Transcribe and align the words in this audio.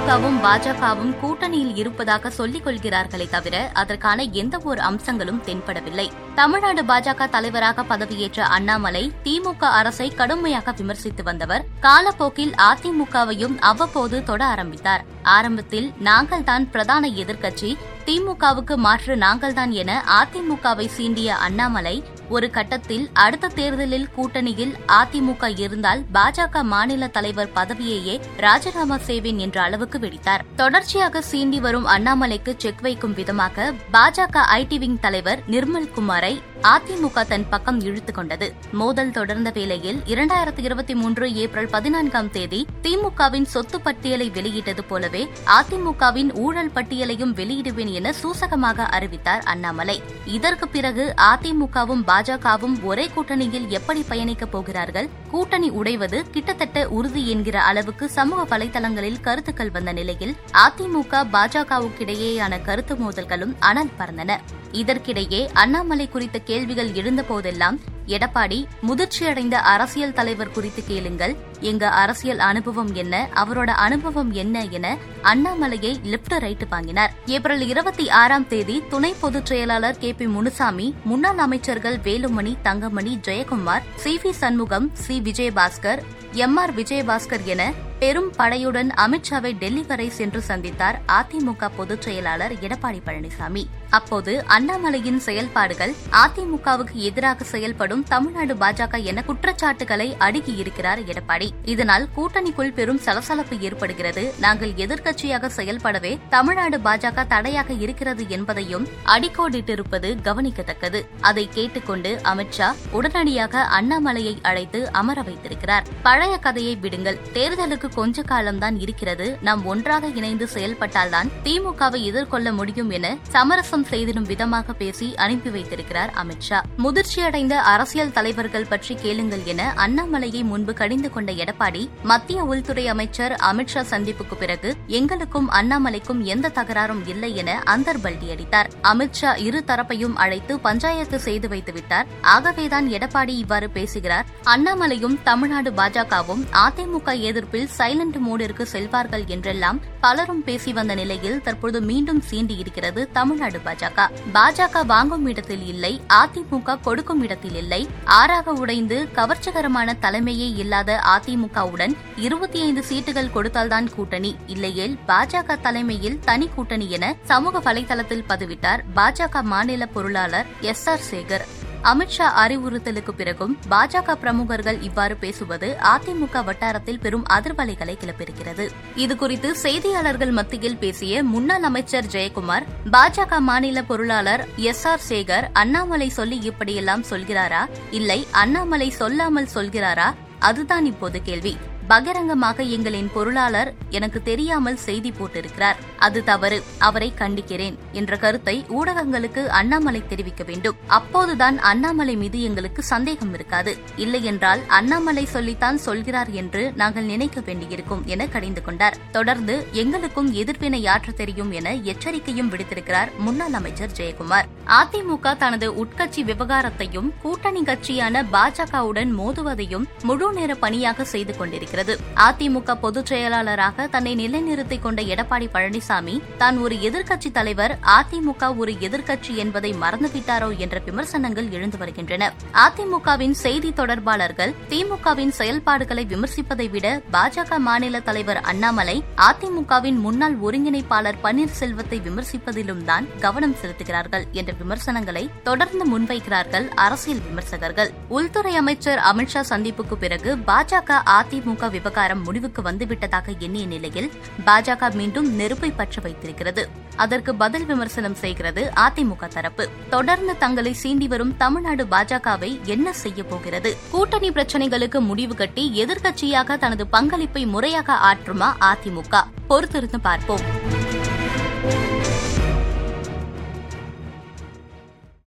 திமுகவும் 0.00 0.42
பாஜகவும் 0.42 1.14
கூட்டணியில் 1.22 1.76
இருப்பதாக 1.76 2.30
சொல்லிக் 2.30 2.66
கொள்கிறார்களே 2.66 3.28
தவிர 3.28 3.70
அதற்கான 3.74 4.22
எந்த 4.22 4.60
ஒரு 4.64 4.80
அம்சங்களும் 4.80 5.42
தென்படவில்லை. 5.44 6.10
தமிழ்நாடு 6.34 6.82
பாஜக 6.82 7.28
தலைவராக 7.28 7.82
பதவியேற்ற 7.82 8.40
அண்ணாமலை 8.40 9.12
திமுக 9.24 9.64
அரசை 9.64 10.08
கடுமையாக 10.08 10.72
விமர்சித்து 10.72 11.22
வந்தவர். 11.22 11.64
காலப்போக்கில் 11.80 12.50
அதிமுகவையும் 12.50 13.58
அவ்வப்போது 13.58 14.22
தொட 14.22 14.44
ஆரம்பித்தார். 14.44 15.04
ஆரம்பத்தில் 15.22 15.92
நாங்கள்தான் 16.04 16.70
பிரதான 16.70 17.08
எதிர்க்கட்சி 17.08 17.76
திமுகவுக்கு 18.04 18.76
மாற்று 18.76 19.16
நாங்கள்தான் 19.16 19.70
என 19.70 20.04
அதிமுகவை 20.06 20.88
சீண்டிய 20.96 21.26
அண்ணாமலை 21.26 22.04
ஒரு 22.28 22.50
கட்டத்தில் 22.50 23.10
அடுத்த 23.12 23.48
தேர்தலில் 23.48 24.08
கூட்டணியில் 24.16 24.74
அதிமுக 24.88 25.58
இருந்தால் 25.58 26.04
பாஜக 26.14 26.62
மாநில 26.62 27.06
தலைவர் 27.06 27.50
பதவியையே 27.54 28.20
ராஜினாமா 28.36 28.96
செய்வேன் 28.96 29.38
என்ற 29.38 29.62
அளவுக்கு 29.62 29.89
வெடித்தார். 29.98 30.44
தொடர்ச்சியாக 30.56 31.22
சீண்டி 31.32 31.60
வரும் 31.60 31.86
அண்ணாமலைக்கு 31.86 32.54
செக் 32.56 32.80
வைக்கும் 32.80 33.14
விதமாக 33.14 33.72
பாஜக 33.92 34.38
ஐடி 34.52 34.78
விங் 34.78 35.00
தலைவர் 35.00 35.42
நிர்மல் 35.46 35.90
குமாரை 35.96 36.42
அதிமுக 36.62 37.26
தன் 37.26 37.48
பக்கம் 37.48 37.80
இழுத்துக் 37.80 38.14
கொண்டது. 38.14 38.54
மோதல் 38.72 39.10
தொடர்ந்த 39.10 39.50
வேளையில் 39.50 40.02
இரண்டாயிரத்தி 40.06 40.58
இருபத்தி 40.58 40.94
மூன்று 40.94 41.34
ஏப்ரல் 41.34 41.66
பதினான்காம் 41.66 42.30
தேதி 42.30 42.66
திமுகவின் 42.82 43.42
சொத்து 43.42 43.80
பட்டியலை 43.80 44.30
வெளியிட்டது 44.30 44.84
போலவே 44.84 45.30
அதிமுகவின் 45.46 46.34
ஊழல் 46.34 46.70
பட்டியலையும் 46.74 47.34
வெளியிடுவேன் 47.34 47.92
என 47.92 48.14
சூசகமாக 48.22 48.78
அறிவித்தார் 48.78 49.40
அண்ணாமலை. 49.40 50.02
இதற்கு 50.24 50.68
பிறகு 50.68 51.14
அதிமுகவும் 51.16 52.04
பாஜகவும் 52.06 52.82
ஒரே 52.82 53.10
கூட்டணியில் 53.16 53.68
எப்படி 53.68 54.04
பயணிக்கப் 54.08 54.50
போகிறார்கள்? 54.50 55.08
கூட்டணி 55.30 55.70
உடைவது 55.70 56.30
கிட்டத்தட்ட 56.30 56.88
உறுதி 56.88 57.28
என்கிற 57.28 57.62
அளவுக்கு 57.62 58.08
சமூக 58.08 58.58
வலைதளங்களில் 58.58 59.20
கருத்துக்கள் 59.20 59.70
வந்த 59.70 59.92
நிலையில் 59.92 60.36
அதிமுக 60.52 61.26
பாஜகவுக்கிடையேயான 61.32 62.62
கருத்து 62.62 62.94
மோதல்களும் 62.94 63.56
அனல் 63.58 63.90
பறந்தன. 63.98 64.36
இதற்கிடையே 64.72 65.48
அண்ணாமலை 65.52 66.08
குறித்த 66.08 66.38
கேள்விகள் 66.38 66.90
எழுந்தபோதெல்லாம் 66.90 67.78
எடப்பாடி 68.06 68.64
முதிர்ச்சியடைந்த 68.88 69.54
அரசியல் 69.54 70.12
தலைவர் 70.12 70.50
குறித்து 70.50 70.82
கேளுங்கள். 70.86 71.36
எங்க 71.60 71.88
அரசியல் 71.88 72.38
அனுபவம் 72.38 72.94
என்ன 72.94 73.28
அவரோட 73.34 73.66
அனுபவம் 73.66 74.30
என்ன 74.30 74.64
என 74.64 74.96
அண்ணாமலையை 75.22 75.96
லிப்ட் 76.04 76.38
ரைட் 76.38 76.68
வாங்கினார். 76.68 77.12
ஏப்ரல் 77.26 77.60
இருபத்தி 77.60 78.10
ஆறாம் 78.10 78.46
தேதி 78.46 78.82
துணை 78.88 79.14
பொதுச் 79.20 79.46
செயலாளர் 79.46 79.98
கே 79.98 80.12
பி 80.12 80.26
முனுசாமி 80.26 80.94
முன்னாள் 81.04 81.38
அமைச்சர்கள் 81.38 81.96
Velumani 81.96 82.56
Thangamani 82.62 83.18
Jayakumar 83.22 83.82
C 83.96 84.20
V 84.22 84.30
Shanmugam 84.30 84.90
C 84.92 85.20
Vijayabaskar 85.20 86.02
M 86.32 86.56
R 86.56 86.74
Vijayabaskar 86.74 87.44
என 87.44 87.72
பெரும் 88.00 88.32
படையுடன் 88.38 88.90
அமித்ஷாவை 88.96 89.52
டெல்லி 89.52 89.82
வரை 89.82 90.10
சென்று 90.10 90.42
சந்தித்தார் 90.48 90.98
அதிமுக 91.08 91.68
பொதுச் 91.76 92.02
செயலாளர் 92.02 92.52
எடப்பாடி 92.52 93.00
பழனிசாமி. 93.06 93.64
அப்போது 93.90 94.44
அண்ணாமலையின் 94.48 95.16
செயல்பாடுகள் 95.16 95.94
அதிமுகவுக்கு 96.12 96.92
எதிராக 96.92 97.44
செயல்படும் 97.44 98.02
தமிழ்நாடு 98.02 98.54
பாஜக 98.54 99.02
என 99.02 99.22
குற்றச்சாட்டுகளை 99.22 100.16
அடுக்கியிருக்கிறார் 100.18 101.00
எடப்பாடி. 101.06 101.50
இதனால் 101.64 102.08
கூட்டணிக்குள் 102.16 102.72
பெரும் 102.72 102.98
சலசலப்பு 102.98 103.58
ஏற்படுகிறது. 103.58 104.34
நாங்கள் 104.38 104.70
எதிர்க்கட்சியாக 104.70 105.50
செயல்படவே 105.56 106.18
தமிழ்நாடு 106.28 106.78
பாஜக 106.78 107.26
தடையாக 107.26 107.72
இருக்கிறது 107.72 108.24
என்பதையும் 108.28 108.88
அடிக்கோடிட்டிருப்பது 109.06 110.16
கவனிக்கத்தக்கது. 110.24 111.02
அதை 111.20 111.48
கேட்டுக்கொண்டு 111.52 112.20
அமித்ஷா 112.24 112.74
உடனடியாக 112.90 113.68
அண்ணாமலையை 113.80 114.38
அழைத்து 114.42 114.92
அமர 114.92 115.22
வைத்திருக்கிறார். 115.22 115.86
பழைய 116.02 116.36
கதையை 116.36 116.76
விடுங்கள். 116.76 117.18
தேர்தலுக்கு 117.32 117.88
கொஞ்ச 117.94 118.22
காலம்தான் 118.22 118.78
இருக்கிறது. 118.80 119.26
நாம் 119.40 119.64
ஒன்றாக 119.64 120.08
இணைந்து 120.14 120.48
செயல்பட்டால்தான் 120.54 121.30
திமுகவை 121.44 122.00
எதிர்கொள்ள 122.02 122.52
முடியும் 122.52 122.90
என 122.90 123.16
சமரசம் 123.28 123.86
செய்திடும் 123.90 124.26
விதமாக 124.26 124.72
பேசி 124.72 125.14
அனுப்பி 125.16 125.50
வைத்திருக்கிறார் 125.50 126.12
அமித்ஷா 126.22 126.60
முதிர்ச்சியடைந்த 126.84 127.54
அரசியல் 127.72 128.12
தலைவர்கள் 128.12 128.68
பற்றி 128.68 128.94
கேளுங்கள் 128.94 129.44
என 129.44 129.72
அண்ணாமலையை 129.76 130.42
முன்பு 130.44 130.72
கடிந்து 130.72 131.10
கொண்ட 131.10 131.32
எடப்பாடி 131.32 131.88
மத்திய 132.02 132.42
உள்துறை 132.42 132.88
அமைச்சர் 132.88 133.32
அமித்ஷா 133.32 133.82
சந்திப்புக்கு 133.90 134.36
பிறகு 134.38 134.76
எங்களுக்கும் 134.86 135.48
அண்ணாமலைக்கும் 135.50 136.22
எந்த 136.24 136.52
தகராறும் 136.54 137.02
இல்லை 137.06 137.36
என 137.36 137.62
அந்தர்பல்டி 137.64 138.30
அடித்தார் 138.30 138.70
அமித்ஷா 138.82 139.38
இரு 139.38 139.62
தரப்பையும் 139.66 140.16
அழைத்து 140.16 140.60
பஞ்சாயத்து 140.60 141.20
செய்து 141.20 141.48
வைத்துவிட்டார் 141.48 142.08
ஆகவேதான் 142.20 142.88
எடப்பாடி 142.88 143.34
இவ்வாறு 143.36 143.70
பேசுகிறார். 143.70 144.26
அண்ணாமலையும் 144.44 145.16
தமிழ்நாடு 145.22 145.70
பாஜகவும் 145.70 146.42
அதிமுக 146.64 147.20
எதிர்ப்பில் 147.20 147.68
சைலண்ட் 147.80 148.18
மோடிற்கு 148.26 148.66
செல்வார்கள் 148.72 149.26
என்றெல்லாம் 149.26 149.80
பலரும் 150.00 150.44
பேசி 150.44 150.72
வந்த 150.72 150.94
நிலையில் 150.94 151.42
தற்போது 151.42 151.80
மீண்டும் 151.80 152.22
சீண்டி 152.30 152.58
இருக்கிறது 152.58 153.08
தமிழ்நாடு 153.12 153.60
பாஜக. 153.66 154.06
பாஜக 154.34 154.84
வாங்கும் 154.86 155.26
இடத்தில் 155.26 155.66
இல்லை 155.66 155.92
அதிமுக 156.08 156.78
கொடுக்கும் 156.80 157.22
இடத்தில் 157.22 157.54
இல்லை. 157.54 157.88
ஆறாக 158.04 158.52
உடைந்து 158.52 159.08
கவர்ச்சிகரமான 159.14 159.94
தலைமையே 160.02 160.48
இல்லாத 160.56 161.00
அதிமுகவுடன் 161.16 161.96
இருபத்தி 162.16 162.60
ஐந்து 162.60 162.84
சீட்டுகள் 162.90 163.32
கொடுத்தால்தான் 163.34 163.88
கூட்டணி. 163.94 164.36
இல்லையேல் 164.46 164.96
பாஜக 165.06 165.60
தலைமையில் 165.60 166.20
தனி 166.24 166.48
கூட்டணி 166.54 166.90
என 166.90 167.14
சமூக 167.24 167.72
வலைதளத்தில் 167.72 168.26
பதிவிட்டார் 168.26 168.84
பாஜக 168.96 169.42
மாநில 169.42 169.86
பொருளாளர் 169.86 170.46
எஸ் 170.60 170.88
ஆர் 170.88 171.06
சேகர். 171.10 171.46
அமித்ஷா 171.84 172.26
அறிவுறுத்தலுக்கு 172.46 173.10
பிறகும் 173.10 173.58
பாஜக 173.70 174.14
பிரமுகர்கள் 174.14 174.80
இவ்வாறு 174.80 175.16
பேசுவது 175.16 175.76
அதிமுக 175.82 176.44
வட்டாரத்தில் 176.44 177.00
பெரும் 177.00 177.24
அதிர்வலைகளை 177.30 177.96
கிளப்பியிருக்கிறது. 178.00 178.68
இதுகுறித்து 178.96 179.50
செய்தியாளர்கள் 179.50 180.30
மத்தியில் 180.30 180.76
பேசிய 180.76 181.22
முன்னாள் 181.22 181.62
அமைச்சர் 181.62 182.04
ஜெயக்குமார் 182.04 182.62
பாஜக 182.92 183.38
மாநில 183.38 183.82
பொருளாளர் 183.82 184.48
எஸ் 184.56 184.86
ஆர் 184.86 185.00
சேகர் 185.08 185.48
அண்ணாமலை 185.52 186.08
சொல்லி 186.08 186.38
இப்படியெல்லாம் 186.38 187.04
சொல்கிறாரா? 187.10 187.68
இல்லை 187.90 188.26
அண்ணாமலை 188.30 188.90
சொல்லாமல் 188.90 189.48
சொல்கிறாரா? 189.54 190.14
அதுதான் 190.38 190.84
இப்போது 190.84 191.22
கேள்வி. 191.22 191.56
பகிரங்கமாக 191.90 192.62
எங்களின் 192.74 193.08
பொருளாளர் 193.12 193.70
எனக்கு 193.90 194.18
தெரியாமல் 194.22 194.76
செய்தி 194.76 195.10
போட்டிருக்கிறார். 195.10 195.78
அது 195.96 196.24
தவறு. 196.24 196.58
அவரை 196.78 197.08
கண்டிக்கிறேன் 197.18 197.76
என்ற 197.92 198.16
கருத்தை 198.16 198.54
ஊடகங்களுக்கு 198.68 199.42
அண்ணாமலை 199.46 200.02
தெரிவிக்க 200.08 200.44
வேண்டும். 200.44 200.76
அப்போதுதான் 200.86 201.58
அண்ணாமலை 201.70 202.14
மீது 202.16 202.42
எங்களுக்கு 202.42 202.82
சந்தேகம் 202.82 203.32
இருக்காது. 203.34 203.72
இல்லையென்றால் 203.96 204.60
அண்ணாமலை 204.78 205.24
சொல்லித்தான் 205.24 205.78
சொல்கிறார் 205.86 206.30
என்று 206.30 206.62
நாங்கள் 206.74 207.04
நினைக்க 207.04 207.40
வேண்டியிருக்கும் 207.40 208.04
என 208.06 208.26
கடிந்து 208.26 208.62
கொண்டார். 208.62 208.98
தொடர்ந்து 209.12 209.56
எங்களுக்கும் 209.72 210.30
எதிர்ப்பினை 210.32 210.82
ஆற்ற 210.86 211.12
தெரியும் 211.12 211.50
என 211.50 211.74
எச்சரிக்கையும் 211.92 212.52
விடுத்திருக்கிறார் 212.52 213.12
முன்னாள் 213.18 213.52
அமைச்சர் 213.52 213.96
ஜெயக்குமார். 214.00 214.48
அதிமுக 214.80 215.36
தனது 215.36 215.68
உட்கட்சி 215.84 216.24
விவகாரத்தையும் 216.30 217.10
கூட்டணி 217.22 217.62
கட்சியான 217.62 218.24
பாஜகவுடன் 218.36 219.12
மோதுவதையும் 219.22 219.88
முழு 220.02 220.32
நேர 220.32 220.54
பணியாக 220.54 221.04
செய்து 221.04 221.32
கொண்டிருக்கிறது. 221.36 221.78
அதிமுக 222.14 222.74
பொதுச் 222.74 223.06
செயலாளராக 223.06 223.86
தன்னை 223.86 224.14
நிலைநிறுத்திக் 224.14 224.82
கொண்ட 224.82 225.02
எடப்பாடி 225.02 225.48
பழனிசாமி 225.54 226.20
தான் 226.36 226.58
ஒரு 226.58 226.74
எதிர்க்கட்சி 226.74 227.30
தலைவர் 227.32 227.78
அதிமுக 227.82 228.56
ஒரு 228.56 228.72
எதிர்க்கட்சி 228.72 229.34
என்பதை 229.34 229.74
மறந்துவிட்டாரோ? 229.80 230.56
என்ற 230.56 230.80
விமர்சனங்கள் 230.84 231.50
எழுந்து 231.50 231.78
வருகின்றன. 231.78 232.32
அதிமுகவின் 232.52 233.30
செய்தி 233.30 233.72
தொடர்பாளர்கள் 233.72 234.54
திமுகவின் 234.68 235.28
செயல்பாடுகளை 235.28 236.06
விமர்சிப்பதை 236.08 236.70
விட 236.70 237.00
பாஜக 237.12 237.58
மாநில 237.58 238.00
தலைவர் 238.00 238.40
அண்ணாமலை 238.40 239.04
அதிமுகவின் 239.16 239.98
முன்னாள் 239.98 240.36
ஒருங்கிணைப்பாளர் 240.36 241.18
பன்னீர்செல்வத்தை 241.22 242.00
விமர்சிப்பதிலும் 242.00 242.84
தான் 242.84 243.06
கவனம் 243.20 243.56
செலுத்துகிறார்கள் 243.62 244.30
என்ற 244.30 244.52
விமர்சனங்களை 244.58 245.30
தொடர்ந்து 245.42 245.98
முன்வைக்கிறார்கள் 245.98 246.68
அரசியல் 246.68 247.20
விமர்சகர்கள். 247.20 247.88
உள்துறை 248.08 248.56
அமைச்சர் 248.56 248.98
அமித்ஷா 248.98 249.40
சந்திப்புக்கு 249.50 249.94
பிறகு 250.00 250.36
பாஜக 250.36 251.00
அதிமுக 251.20 251.59
விவகாரம் 251.68 252.22
முடிவுக்கு 252.22 252.62
வந்துவிட்டதாக 252.62 253.38
எண்ணிய 253.38 253.66
நிலையில் 253.66 254.12
பாஜக 254.46 254.92
மீண்டும் 254.92 255.34
நெருப்பை 255.34 255.70
பற்ற 255.70 256.02
வைத்திருக்கிறது. 256.02 256.68
அதற்கு 256.96 257.34
பதில் 257.34 257.66
விமர்சனம் 257.66 258.14
செய்கிறது 258.14 258.72
அதிமுக 258.76 259.28
தரப்பு. 259.28 259.68
தொடர்ந்து 259.90 260.38
தங்களை 260.38 260.76
சீண்டி 260.82 261.08
வரும் 261.08 261.36
தமிழ்நாடு 261.36 261.84
பாஜகவை 261.84 262.62
என்ன 262.62 262.92
செய்ய 262.92 263.24
போகிறது? 263.24 263.76
கூட்டணி 263.90 264.30
பிரச்சனைகளுக்கு 264.30 265.00
முடிவு 265.00 265.34
கட்டி 265.34 265.84
எதிர்க்கட்சியாக 265.84 266.58
தனது 266.58 266.86
பங்களிப்பை 266.86 267.46
முறையாக 267.46 267.98
ஆற்றுமா 268.12 268.52
அதிமுக? 268.60 269.22
பொறுத்திருந்து 269.48 269.96
பார்ப்போம். 270.02 270.40